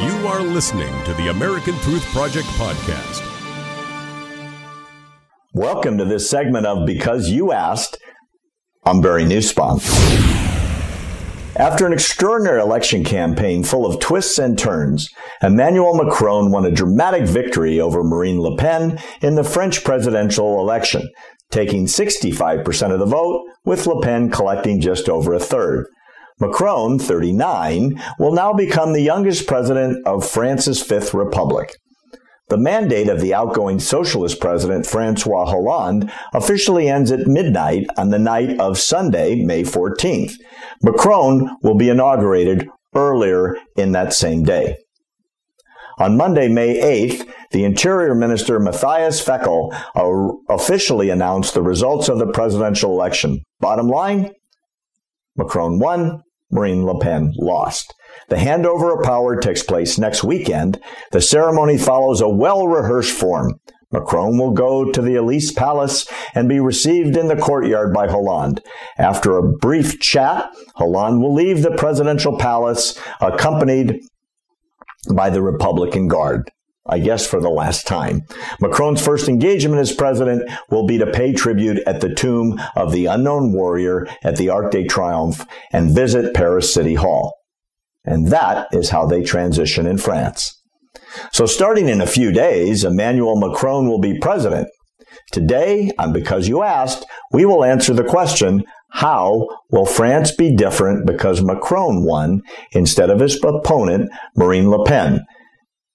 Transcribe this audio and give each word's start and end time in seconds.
You 0.00 0.26
are 0.28 0.40
listening 0.40 1.04
to 1.04 1.12
the 1.12 1.28
American 1.28 1.74
Truth 1.80 2.06
Project 2.06 2.46
podcast. 2.56 3.20
Welcome 5.52 5.98
to 5.98 6.06
this 6.06 6.30
segment 6.30 6.64
of 6.64 6.86
Because 6.86 7.28
You 7.28 7.52
Asked. 7.52 7.98
I'm 8.86 9.02
Barry 9.02 9.26
Nussbaum. 9.26 9.78
After 11.54 11.84
an 11.84 11.92
extraordinary 11.92 12.62
election 12.62 13.04
campaign 13.04 13.62
full 13.62 13.84
of 13.84 14.00
twists 14.00 14.38
and 14.38 14.58
turns, 14.58 15.10
Emmanuel 15.42 16.02
Macron 16.02 16.50
won 16.50 16.64
a 16.64 16.70
dramatic 16.70 17.24
victory 17.24 17.78
over 17.78 18.02
Marine 18.02 18.40
Le 18.40 18.56
Pen 18.56 18.98
in 19.20 19.34
the 19.34 19.44
French 19.44 19.84
presidential 19.84 20.60
election, 20.60 21.06
taking 21.50 21.84
65% 21.84 22.90
of 22.90 23.00
the 23.00 23.04
vote, 23.04 23.44
with 23.66 23.86
Le 23.86 24.00
Pen 24.00 24.30
collecting 24.30 24.80
just 24.80 25.10
over 25.10 25.34
a 25.34 25.38
third. 25.38 25.88
Macron, 26.40 26.98
39, 26.98 28.02
will 28.18 28.32
now 28.32 28.52
become 28.52 28.92
the 28.92 29.02
youngest 29.02 29.46
president 29.46 30.06
of 30.06 30.28
France's 30.28 30.82
Fifth 30.82 31.12
Republic. 31.12 31.76
The 32.48 32.56
mandate 32.56 33.08
of 33.08 33.20
the 33.20 33.32
outgoing 33.32 33.78
socialist 33.78 34.40
president 34.40 34.84
Francois 34.84 35.44
Hollande 35.44 36.10
officially 36.34 36.88
ends 36.88 37.12
at 37.12 37.28
midnight 37.28 37.86
on 37.96 38.10
the 38.10 38.18
night 38.18 38.58
of 38.58 38.78
Sunday, 38.78 39.36
May 39.44 39.62
14th. 39.62 40.34
Macron 40.82 41.48
will 41.62 41.76
be 41.76 41.90
inaugurated 41.90 42.68
earlier 42.94 43.56
in 43.76 43.92
that 43.92 44.12
same 44.12 44.42
day. 44.42 44.78
On 46.00 46.16
Monday, 46.16 46.48
May 46.48 46.80
8th, 47.08 47.28
the 47.52 47.62
Interior 47.62 48.14
Minister 48.14 48.58
Matthias 48.58 49.22
Fekl 49.24 49.72
uh, 49.94 50.52
officially 50.52 51.10
announced 51.10 51.52
the 51.52 51.62
results 51.62 52.08
of 52.08 52.18
the 52.18 52.32
presidential 52.32 52.90
election. 52.92 53.42
Bottom 53.60 53.88
line, 53.88 54.30
Macron 55.36 55.78
won, 55.78 56.22
Marine 56.50 56.84
Le 56.84 56.98
Pen 56.98 57.32
lost. 57.36 57.94
The 58.28 58.36
handover 58.36 58.96
of 58.96 59.04
power 59.04 59.40
takes 59.40 59.62
place 59.62 59.98
next 59.98 60.22
weekend. 60.22 60.80
The 61.12 61.20
ceremony 61.20 61.78
follows 61.78 62.20
a 62.20 62.28
well 62.28 62.66
rehearsed 62.66 63.12
form. 63.12 63.60
Macron 63.92 64.38
will 64.38 64.52
go 64.52 64.92
to 64.92 65.02
the 65.02 65.16
Elysee 65.16 65.54
Palace 65.54 66.06
and 66.34 66.48
be 66.48 66.60
received 66.60 67.16
in 67.16 67.26
the 67.26 67.36
courtyard 67.36 67.92
by 67.92 68.06
Hollande. 68.06 68.62
After 68.98 69.36
a 69.36 69.52
brief 69.52 69.98
chat, 69.98 70.48
Hollande 70.76 71.20
will 71.20 71.34
leave 71.34 71.62
the 71.62 71.72
presidential 71.72 72.38
palace 72.38 73.00
accompanied 73.20 74.00
by 75.12 75.28
the 75.30 75.42
Republican 75.42 76.06
Guard. 76.06 76.50
I 76.86 76.98
guess 76.98 77.26
for 77.26 77.40
the 77.40 77.50
last 77.50 77.86
time. 77.86 78.22
Macron's 78.60 79.04
first 79.04 79.28
engagement 79.28 79.80
as 79.80 79.92
president 79.92 80.50
will 80.70 80.86
be 80.86 80.98
to 80.98 81.10
pay 81.10 81.32
tribute 81.32 81.78
at 81.86 82.00
the 82.00 82.14
tomb 82.14 82.60
of 82.74 82.92
the 82.92 83.06
unknown 83.06 83.52
warrior 83.52 84.06
at 84.22 84.36
the 84.36 84.48
Arc 84.48 84.72
de 84.72 84.86
Triomphe 84.86 85.46
and 85.72 85.94
visit 85.94 86.34
Paris 86.34 86.72
City 86.72 86.94
Hall. 86.94 87.36
And 88.04 88.28
that 88.28 88.68
is 88.72 88.90
how 88.90 89.06
they 89.06 89.22
transition 89.22 89.86
in 89.86 89.98
France. 89.98 90.56
So 91.32 91.46
starting 91.46 91.88
in 91.88 92.00
a 92.00 92.06
few 92.06 92.32
days, 92.32 92.84
Emmanuel 92.84 93.38
Macron 93.38 93.88
will 93.88 94.00
be 94.00 94.18
president. 94.18 94.68
Today, 95.32 95.90
on 95.98 96.12
Because 96.12 96.48
You 96.48 96.62
Asked, 96.62 97.04
we 97.32 97.44
will 97.44 97.64
answer 97.64 97.92
the 97.92 98.04
question, 98.04 98.64
how 98.92 99.48
will 99.70 99.86
France 99.86 100.32
be 100.32 100.54
different 100.54 101.06
because 101.06 101.42
Macron 101.42 102.04
won 102.04 102.42
instead 102.72 103.10
of 103.10 103.20
his 103.20 103.38
opponent, 103.44 104.10
Marine 104.36 104.70
Le 104.70 104.84
Pen? 104.84 105.20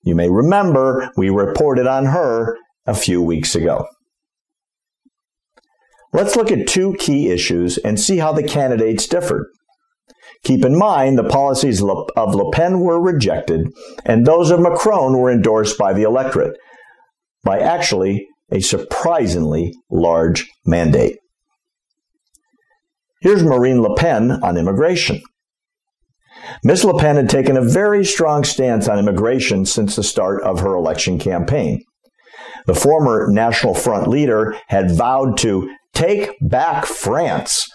You 0.05 0.13
may 0.13 0.29
remember 0.29 1.09
we 1.17 1.29
reported 1.29 1.87
on 1.87 2.05
her 2.05 2.57
a 2.85 2.93
few 2.93 3.21
weeks 3.21 3.55
ago. 3.55 3.87
Let's 6.13 6.35
look 6.35 6.51
at 6.51 6.67
two 6.67 6.95
key 6.99 7.29
issues 7.31 7.77
and 7.79 7.99
see 7.99 8.17
how 8.17 8.31
the 8.31 8.43
candidates 8.43 9.07
differed. 9.07 9.47
Keep 10.43 10.63
in 10.63 10.77
mind 10.77 11.17
the 11.17 11.23
policies 11.23 11.81
of 11.81 12.35
Le 12.35 12.51
Pen 12.51 12.81
were 12.81 13.01
rejected 13.01 13.67
and 14.05 14.25
those 14.25 14.51
of 14.51 14.59
Macron 14.59 15.17
were 15.17 15.31
endorsed 15.31 15.77
by 15.77 15.91
the 15.91 16.03
electorate 16.03 16.55
by 17.43 17.59
actually 17.59 18.27
a 18.51 18.59
surprisingly 18.59 19.73
large 19.89 20.47
mandate. 20.65 21.17
Here's 23.21 23.43
Marine 23.43 23.81
Le 23.81 23.95
Pen 23.95 24.31
on 24.43 24.55
immigration. 24.55 25.19
Ms. 26.63 26.83
Le 26.83 26.97
Pen 26.99 27.15
had 27.15 27.29
taken 27.29 27.57
a 27.57 27.61
very 27.61 28.03
strong 28.03 28.43
stance 28.43 28.87
on 28.87 28.99
immigration 28.99 29.65
since 29.65 29.95
the 29.95 30.03
start 30.03 30.41
of 30.43 30.59
her 30.59 30.73
election 30.73 31.19
campaign. 31.19 31.83
The 32.65 32.75
former 32.75 33.27
National 33.29 33.75
Front 33.75 34.07
leader 34.07 34.55
had 34.67 34.91
vowed 34.91 35.37
to 35.39 35.69
take 35.93 36.31
back 36.41 36.85
France, 36.85 37.69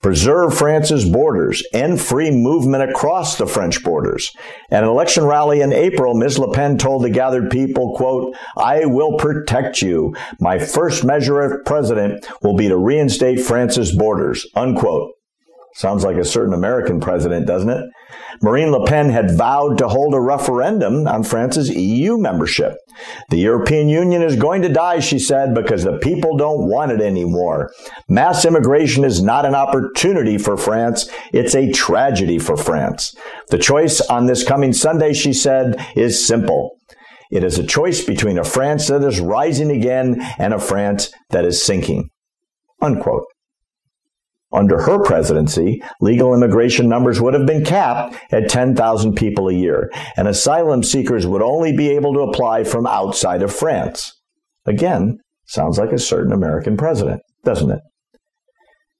preserve 0.00 0.56
France's 0.56 1.04
borders, 1.08 1.64
end 1.72 2.00
free 2.00 2.30
movement 2.30 2.88
across 2.88 3.36
the 3.36 3.46
French 3.46 3.82
borders. 3.82 4.30
At 4.70 4.84
an 4.84 4.88
election 4.88 5.24
rally 5.24 5.60
in 5.60 5.72
April, 5.72 6.14
Ms. 6.14 6.38
Le 6.38 6.52
Pen 6.52 6.78
told 6.78 7.02
the 7.02 7.10
gathered 7.10 7.50
people, 7.50 7.96
quote, 7.96 8.36
I 8.56 8.86
will 8.86 9.16
protect 9.16 9.82
you. 9.82 10.14
My 10.38 10.58
first 10.58 11.04
measure 11.04 11.42
as 11.42 11.60
president 11.66 12.24
will 12.42 12.54
be 12.54 12.68
to 12.68 12.78
reinstate 12.78 13.40
France's 13.40 13.94
borders, 13.94 14.46
unquote. 14.54 15.15
Sounds 15.76 16.04
like 16.04 16.16
a 16.16 16.24
certain 16.24 16.54
American 16.54 17.00
president, 17.00 17.46
doesn't 17.46 17.68
it? 17.68 17.84
Marine 18.40 18.70
Le 18.70 18.86
Pen 18.86 19.10
had 19.10 19.36
vowed 19.36 19.76
to 19.76 19.88
hold 19.88 20.14
a 20.14 20.20
referendum 20.20 21.06
on 21.06 21.22
France's 21.22 21.68
EU 21.68 22.16
membership. 22.16 22.78
The 23.28 23.36
European 23.36 23.90
Union 23.90 24.22
is 24.22 24.36
going 24.36 24.62
to 24.62 24.70
die, 24.70 25.00
she 25.00 25.18
said, 25.18 25.54
because 25.54 25.84
the 25.84 25.98
people 25.98 26.38
don't 26.38 26.70
want 26.70 26.92
it 26.92 27.02
anymore. 27.02 27.70
Mass 28.08 28.46
immigration 28.46 29.04
is 29.04 29.22
not 29.22 29.44
an 29.44 29.54
opportunity 29.54 30.38
for 30.38 30.56
France, 30.56 31.10
it's 31.34 31.54
a 31.54 31.70
tragedy 31.72 32.38
for 32.38 32.56
France. 32.56 33.14
The 33.50 33.58
choice 33.58 34.00
on 34.00 34.24
this 34.24 34.44
coming 34.44 34.72
Sunday, 34.72 35.12
she 35.12 35.34
said, 35.34 35.76
is 35.94 36.26
simple. 36.26 36.78
It 37.30 37.44
is 37.44 37.58
a 37.58 37.66
choice 37.66 38.02
between 38.02 38.38
a 38.38 38.44
France 38.44 38.88
that 38.88 39.02
is 39.02 39.20
rising 39.20 39.70
again 39.70 40.22
and 40.38 40.54
a 40.54 40.58
France 40.58 41.12
that 41.28 41.44
is 41.44 41.62
sinking. 41.62 42.08
Unquote. 42.80 43.26
Under 44.52 44.80
her 44.80 45.02
presidency, 45.02 45.82
legal 46.00 46.32
immigration 46.34 46.88
numbers 46.88 47.20
would 47.20 47.34
have 47.34 47.46
been 47.46 47.64
capped 47.64 48.16
at 48.32 48.48
10,000 48.48 49.14
people 49.14 49.48
a 49.48 49.54
year, 49.54 49.90
and 50.16 50.28
asylum 50.28 50.82
seekers 50.82 51.26
would 51.26 51.42
only 51.42 51.76
be 51.76 51.90
able 51.90 52.14
to 52.14 52.20
apply 52.20 52.62
from 52.64 52.86
outside 52.86 53.42
of 53.42 53.54
France. 53.54 54.12
Again, 54.64 55.18
sounds 55.46 55.78
like 55.78 55.92
a 55.92 55.98
certain 55.98 56.32
American 56.32 56.76
president, 56.76 57.22
doesn't 57.44 57.70
it? 57.70 57.80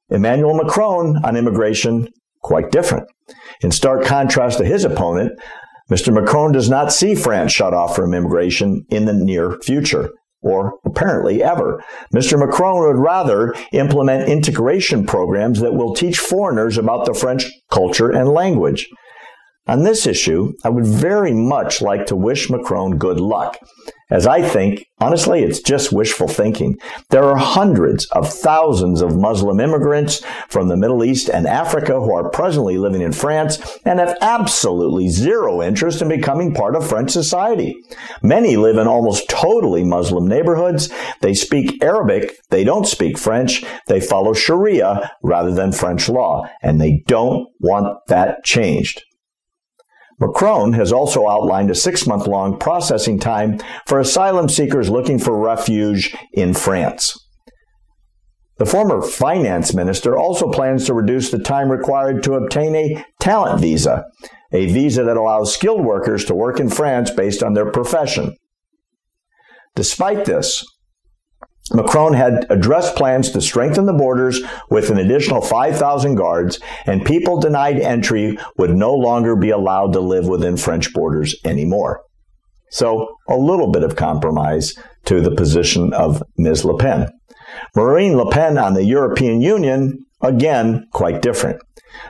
Emmanuel 0.08 0.54
Macron 0.54 1.16
on 1.24 1.36
immigration, 1.36 2.08
quite 2.42 2.70
different. 2.70 3.08
In 3.60 3.70
stark 3.70 4.04
contrast 4.04 4.58
to 4.58 4.64
his 4.64 4.84
opponent, 4.84 5.32
Mr. 5.90 6.12
Macron 6.12 6.52
does 6.52 6.68
not 6.68 6.92
see 6.92 7.14
France 7.14 7.52
shut 7.52 7.72
off 7.72 7.94
from 7.94 8.14
immigration 8.14 8.84
in 8.90 9.04
the 9.04 9.12
near 9.12 9.58
future 9.62 10.10
or 10.46 10.78
apparently 10.84 11.42
ever. 11.42 11.82
Mr. 12.14 12.38
Macron 12.38 12.78
would 12.78 13.02
rather 13.02 13.52
implement 13.72 14.28
integration 14.28 15.04
programs 15.04 15.60
that 15.60 15.74
will 15.74 15.92
teach 15.92 16.18
foreigners 16.18 16.78
about 16.78 17.04
the 17.04 17.14
French 17.14 17.50
culture 17.70 18.10
and 18.10 18.28
language. 18.28 18.88
On 19.68 19.82
this 19.82 20.06
issue, 20.06 20.54
I 20.62 20.68
would 20.68 20.86
very 20.86 21.32
much 21.32 21.82
like 21.82 22.06
to 22.06 22.16
wish 22.16 22.48
Macron 22.48 22.98
good 22.98 23.18
luck. 23.18 23.58
As 24.08 24.24
I 24.24 24.40
think, 24.40 24.86
honestly, 25.00 25.42
it's 25.42 25.58
just 25.58 25.92
wishful 25.92 26.28
thinking. 26.28 26.78
There 27.10 27.24
are 27.24 27.36
hundreds 27.36 28.06
of 28.06 28.32
thousands 28.32 29.00
of 29.00 29.16
Muslim 29.16 29.58
immigrants 29.58 30.22
from 30.48 30.68
the 30.68 30.76
Middle 30.76 31.02
East 31.02 31.28
and 31.28 31.48
Africa 31.48 31.94
who 31.94 32.14
are 32.14 32.30
presently 32.30 32.78
living 32.78 33.02
in 33.02 33.10
France 33.10 33.60
and 33.84 33.98
have 33.98 34.16
absolutely 34.20 35.08
zero 35.08 35.60
interest 35.60 36.00
in 36.00 36.08
becoming 36.08 36.54
part 36.54 36.76
of 36.76 36.88
French 36.88 37.10
society. 37.10 37.74
Many 38.22 38.56
live 38.56 38.76
in 38.76 38.86
almost 38.86 39.28
totally 39.28 39.82
Muslim 39.82 40.28
neighborhoods. 40.28 40.88
They 41.20 41.34
speak 41.34 41.82
Arabic. 41.82 42.38
They 42.50 42.62
don't 42.62 42.86
speak 42.86 43.18
French. 43.18 43.64
They 43.88 44.00
follow 44.00 44.34
Sharia 44.34 45.10
rather 45.24 45.50
than 45.50 45.72
French 45.72 46.08
law, 46.08 46.48
and 46.62 46.80
they 46.80 47.02
don't 47.08 47.48
want 47.58 48.06
that 48.06 48.44
changed. 48.44 49.02
Macron 50.18 50.72
has 50.72 50.92
also 50.92 51.28
outlined 51.28 51.70
a 51.70 51.74
six 51.74 52.06
month 52.06 52.26
long 52.26 52.58
processing 52.58 53.18
time 53.18 53.60
for 53.86 54.00
asylum 54.00 54.48
seekers 54.48 54.88
looking 54.88 55.18
for 55.18 55.38
refuge 55.38 56.14
in 56.32 56.54
France. 56.54 57.18
The 58.58 58.66
former 58.66 59.02
finance 59.02 59.74
minister 59.74 60.16
also 60.16 60.50
plans 60.50 60.86
to 60.86 60.94
reduce 60.94 61.30
the 61.30 61.38
time 61.38 61.70
required 61.70 62.22
to 62.22 62.34
obtain 62.34 62.74
a 62.74 63.04
talent 63.20 63.60
visa, 63.60 64.04
a 64.52 64.66
visa 64.72 65.04
that 65.04 65.18
allows 65.18 65.52
skilled 65.52 65.84
workers 65.84 66.24
to 66.26 66.34
work 66.34 66.58
in 66.58 66.70
France 66.70 67.10
based 67.10 67.42
on 67.42 67.52
their 67.52 67.70
profession. 67.70 68.34
Despite 69.74 70.24
this, 70.24 70.64
Macron 71.72 72.12
had 72.12 72.46
addressed 72.48 72.94
plans 72.94 73.30
to 73.30 73.40
strengthen 73.40 73.86
the 73.86 73.92
borders 73.92 74.40
with 74.70 74.90
an 74.90 74.98
additional 74.98 75.42
5,000 75.42 76.14
guards, 76.14 76.60
and 76.86 77.04
people 77.04 77.40
denied 77.40 77.80
entry 77.80 78.38
would 78.56 78.76
no 78.76 78.94
longer 78.94 79.34
be 79.34 79.50
allowed 79.50 79.92
to 79.92 80.00
live 80.00 80.28
within 80.28 80.56
French 80.56 80.92
borders 80.92 81.34
anymore. 81.44 82.02
So, 82.70 83.16
a 83.28 83.36
little 83.36 83.70
bit 83.72 83.82
of 83.82 83.96
compromise 83.96 84.74
to 85.06 85.20
the 85.20 85.34
position 85.34 85.92
of 85.92 86.22
Ms. 86.36 86.64
Le 86.64 86.78
Pen. 86.78 87.08
Marine 87.74 88.16
Le 88.16 88.30
Pen 88.30 88.58
on 88.58 88.74
the 88.74 88.84
European 88.84 89.40
Union, 89.40 90.05
again, 90.20 90.86
quite 90.92 91.22
different. 91.22 91.60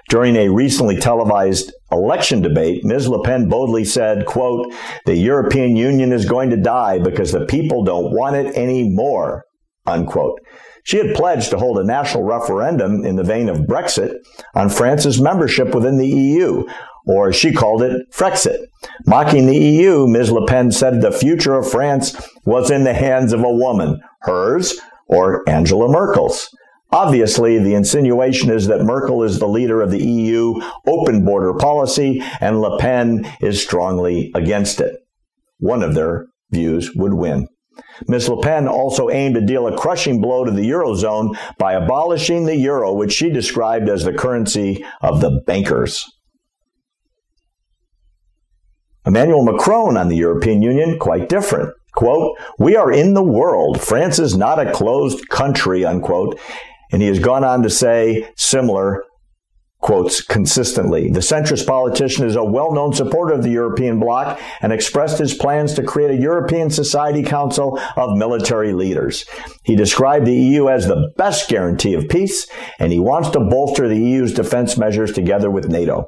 During 0.08 0.36
a 0.36 0.48
recently 0.48 0.96
televised 0.96 1.72
election 1.92 2.42
debate, 2.42 2.84
Ms. 2.84 3.08
Le 3.08 3.22
Pen 3.22 3.48
boldly 3.48 3.84
said, 3.84 4.26
quote, 4.26 4.72
the 5.04 5.16
European 5.16 5.76
Union 5.76 6.12
is 6.12 6.24
going 6.24 6.50
to 6.50 6.56
die 6.56 6.98
because 6.98 7.32
the 7.32 7.46
people 7.46 7.84
don't 7.84 8.12
want 8.12 8.36
it 8.36 8.54
anymore, 8.56 9.44
unquote. 9.86 10.40
She 10.84 10.98
had 10.98 11.16
pledged 11.16 11.50
to 11.50 11.58
hold 11.58 11.78
a 11.78 11.84
national 11.84 12.22
referendum 12.22 13.04
in 13.04 13.16
the 13.16 13.24
vein 13.24 13.48
of 13.48 13.66
Brexit 13.66 14.14
on 14.54 14.68
France's 14.68 15.20
membership 15.20 15.74
within 15.74 15.96
the 15.96 16.06
EU, 16.06 16.64
or 17.06 17.32
she 17.32 17.52
called 17.52 17.82
it, 17.82 18.06
Frexit. 18.12 18.66
Mocking 19.04 19.46
the 19.46 19.58
EU, 19.58 20.06
Ms. 20.06 20.30
Le 20.30 20.46
Pen 20.46 20.70
said 20.70 21.00
the 21.00 21.10
future 21.10 21.54
of 21.54 21.68
France 21.68 22.16
was 22.44 22.70
in 22.70 22.84
the 22.84 22.94
hands 22.94 23.32
of 23.32 23.42
a 23.42 23.50
woman, 23.50 24.00
hers 24.22 24.78
or 25.08 25.48
Angela 25.48 25.88
Merkel's. 25.88 26.48
Obviously, 26.92 27.58
the 27.58 27.74
insinuation 27.74 28.50
is 28.50 28.68
that 28.68 28.84
Merkel 28.84 29.22
is 29.22 29.38
the 29.38 29.48
leader 29.48 29.82
of 29.82 29.90
the 29.90 30.04
EU 30.04 30.60
open 30.86 31.24
border 31.24 31.52
policy 31.54 32.22
and 32.40 32.60
Le 32.60 32.78
Pen 32.78 33.30
is 33.40 33.62
strongly 33.62 34.30
against 34.34 34.80
it. 34.80 34.96
One 35.58 35.82
of 35.82 35.94
their 35.94 36.28
views 36.50 36.92
would 36.94 37.14
win. 37.14 37.48
Ms. 38.08 38.28
Le 38.28 38.40
Pen 38.40 38.68
also 38.68 39.10
aimed 39.10 39.34
to 39.34 39.40
deal 39.40 39.66
a 39.66 39.76
crushing 39.76 40.20
blow 40.20 40.44
to 40.44 40.50
the 40.50 40.68
Eurozone 40.70 41.36
by 41.58 41.74
abolishing 41.74 42.46
the 42.46 42.56
euro, 42.56 42.92
which 42.92 43.12
she 43.12 43.30
described 43.30 43.88
as 43.88 44.04
the 44.04 44.12
currency 44.12 44.84
of 45.02 45.20
the 45.20 45.42
bankers. 45.46 46.04
Emmanuel 49.06 49.44
Macron 49.44 49.96
on 49.96 50.08
the 50.08 50.16
European 50.16 50.62
Union, 50.62 50.98
quite 50.98 51.28
different. 51.28 51.72
Quote, 51.94 52.36
we 52.58 52.76
are 52.76 52.92
in 52.92 53.14
the 53.14 53.22
world. 53.22 53.80
France 53.80 54.18
is 54.18 54.36
not 54.36 54.58
a 54.58 54.72
closed 54.72 55.28
country, 55.28 55.84
unquote. 55.84 56.38
And 56.92 57.02
he 57.02 57.08
has 57.08 57.18
gone 57.18 57.44
on 57.44 57.62
to 57.62 57.70
say 57.70 58.30
similar 58.36 59.02
quotes 59.80 60.20
consistently. 60.20 61.10
The 61.10 61.20
centrist 61.20 61.66
politician 61.66 62.26
is 62.26 62.34
a 62.34 62.42
well-known 62.42 62.92
supporter 62.92 63.34
of 63.34 63.42
the 63.42 63.50
European 63.50 64.00
bloc 64.00 64.40
and 64.60 64.72
expressed 64.72 65.18
his 65.18 65.34
plans 65.34 65.74
to 65.74 65.82
create 65.82 66.10
a 66.10 66.20
European 66.20 66.70
Security 66.70 67.22
Council 67.22 67.78
of 67.96 68.16
military 68.16 68.72
leaders. 68.72 69.26
He 69.64 69.76
described 69.76 70.26
the 70.26 70.34
EU 70.34 70.68
as 70.68 70.86
the 70.86 71.12
best 71.16 71.48
guarantee 71.48 71.94
of 71.94 72.08
peace, 72.08 72.48
and 72.78 72.90
he 72.90 72.98
wants 72.98 73.28
to 73.30 73.40
bolster 73.40 73.86
the 73.86 73.98
EU's 73.98 74.32
defense 74.32 74.76
measures 74.76 75.12
together 75.12 75.50
with 75.50 75.68
NATO. 75.68 76.06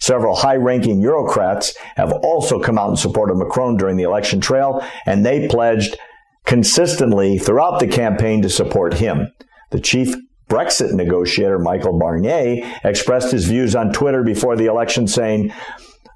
Several 0.00 0.36
high-ranking 0.36 1.02
Eurocrats 1.02 1.74
have 1.96 2.12
also 2.12 2.60
come 2.60 2.78
out 2.78 2.90
in 2.90 2.96
support 2.96 3.30
of 3.30 3.36
Macron 3.36 3.76
during 3.76 3.96
the 3.96 4.04
election 4.04 4.40
trail, 4.40 4.82
and 5.04 5.26
they 5.26 5.48
pledged 5.48 5.98
consistently 6.46 7.36
throughout 7.36 7.80
the 7.80 7.88
campaign 7.88 8.40
to 8.42 8.48
support 8.48 8.94
him. 8.94 9.28
The 9.70 9.80
chief 9.80 10.14
Brexit 10.48 10.94
negotiator 10.94 11.58
Michael 11.58 11.98
Barnier 11.98 12.66
expressed 12.84 13.30
his 13.32 13.46
views 13.46 13.76
on 13.76 13.92
Twitter 13.92 14.22
before 14.22 14.56
the 14.56 14.66
election, 14.66 15.06
saying, 15.06 15.52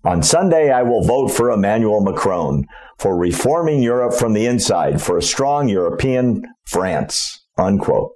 On 0.05 0.23
Sunday, 0.23 0.71
I 0.71 0.83
will 0.83 1.03
vote 1.03 1.29
for 1.29 1.51
Emmanuel 1.51 2.01
Macron 2.01 2.65
for 2.99 3.17
reforming 3.17 3.83
Europe 3.83 4.15
from 4.15 4.33
the 4.33 4.47
inside 4.47 5.03
for 5.03 5.19
a 5.19 5.23
strong 5.23 5.69
European 5.69 6.43
France. 6.65 7.45
Unquote. 7.59 8.13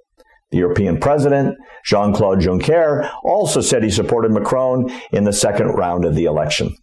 The 0.49 0.57
European 0.57 0.97
president, 0.97 1.57
Jean 1.85 2.13
Claude 2.13 2.39
Juncker, 2.39 3.11
also 3.23 3.61
said 3.61 3.83
he 3.83 3.89
supported 3.89 4.31
Macron 4.31 4.89
in 5.11 5.25
the 5.25 5.33
second 5.33 5.67
round 5.67 6.05
of 6.05 6.15
the 6.15 6.23
election. 6.23 6.75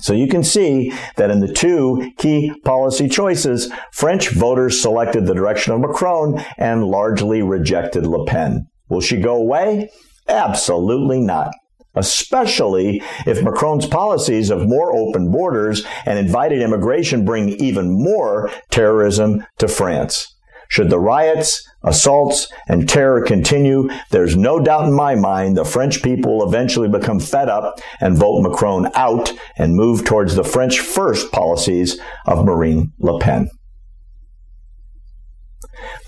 So 0.00 0.12
you 0.12 0.26
can 0.26 0.42
see 0.42 0.92
that 1.16 1.30
in 1.30 1.40
the 1.40 1.52
two 1.52 2.12
key 2.18 2.52
policy 2.64 3.08
choices, 3.08 3.70
French 3.92 4.30
voters 4.30 4.80
selected 4.80 5.26
the 5.26 5.34
direction 5.34 5.72
of 5.72 5.80
Macron 5.80 6.42
and 6.58 6.84
largely 6.84 7.42
rejected 7.42 8.06
Le 8.06 8.24
Pen. 8.26 8.66
Will 8.88 9.00
she 9.00 9.20
go 9.20 9.36
away? 9.36 9.90
Absolutely 10.28 11.20
not. 11.20 11.52
Especially 11.94 13.02
if 13.26 13.42
Macron's 13.42 13.86
policies 13.86 14.50
of 14.50 14.66
more 14.66 14.96
open 14.96 15.30
borders 15.30 15.84
and 16.06 16.18
invited 16.18 16.62
immigration 16.62 17.24
bring 17.24 17.50
even 17.50 17.90
more 17.90 18.50
terrorism 18.70 19.44
to 19.58 19.68
France. 19.68 20.34
Should 20.72 20.88
the 20.88 20.98
riots, 20.98 21.68
assaults, 21.82 22.50
and 22.66 22.88
terror 22.88 23.20
continue, 23.20 23.90
there's 24.08 24.38
no 24.38 24.58
doubt 24.58 24.86
in 24.88 24.94
my 24.94 25.14
mind 25.14 25.54
the 25.54 25.66
French 25.66 26.02
people 26.02 26.38
will 26.38 26.48
eventually 26.48 26.88
become 26.88 27.20
fed 27.20 27.50
up 27.50 27.78
and 28.00 28.16
vote 28.16 28.40
Macron 28.40 28.90
out 28.94 29.34
and 29.58 29.76
move 29.76 30.02
towards 30.06 30.34
the 30.34 30.42
French 30.42 30.80
first 30.80 31.30
policies 31.30 32.00
of 32.24 32.46
Marine 32.46 32.90
Le 33.00 33.20
Pen. 33.20 33.50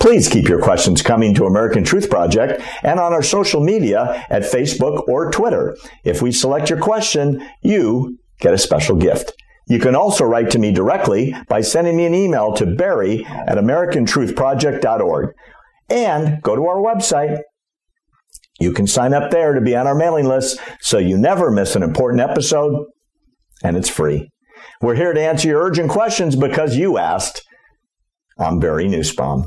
Please 0.00 0.30
keep 0.30 0.48
your 0.48 0.62
questions 0.62 1.02
coming 1.02 1.34
to 1.34 1.44
American 1.44 1.84
Truth 1.84 2.08
Project 2.08 2.62
and 2.82 2.98
on 2.98 3.12
our 3.12 3.22
social 3.22 3.62
media 3.62 4.24
at 4.30 4.44
Facebook 4.44 5.06
or 5.06 5.30
Twitter. 5.30 5.76
If 6.04 6.22
we 6.22 6.32
select 6.32 6.70
your 6.70 6.80
question, 6.80 7.46
you 7.60 8.18
get 8.40 8.54
a 8.54 8.58
special 8.58 8.96
gift. 8.96 9.34
You 9.66 9.78
can 9.78 9.94
also 9.94 10.24
write 10.24 10.50
to 10.50 10.58
me 10.58 10.72
directly 10.72 11.34
by 11.48 11.62
sending 11.62 11.96
me 11.96 12.06
an 12.06 12.14
email 12.14 12.52
to 12.54 12.66
barry 12.66 13.24
at 13.24 13.56
americantruthproject.org. 13.56 15.30
And 15.90 16.42
go 16.42 16.56
to 16.56 16.66
our 16.66 16.76
website. 16.76 17.40
You 18.60 18.72
can 18.72 18.86
sign 18.86 19.12
up 19.12 19.30
there 19.30 19.52
to 19.52 19.60
be 19.60 19.76
on 19.76 19.86
our 19.86 19.94
mailing 19.94 20.26
list 20.26 20.58
so 20.80 20.98
you 20.98 21.18
never 21.18 21.50
miss 21.50 21.76
an 21.76 21.82
important 21.82 22.22
episode, 22.22 22.86
and 23.62 23.76
it's 23.76 23.88
free. 23.88 24.30
We're 24.80 24.94
here 24.94 25.12
to 25.12 25.20
answer 25.20 25.48
your 25.48 25.62
urgent 25.62 25.90
questions 25.90 26.36
because 26.36 26.76
you 26.76 26.98
asked. 26.98 27.42
I'm 28.38 28.60
Barry 28.60 28.88
Nussbaum. 28.88 29.46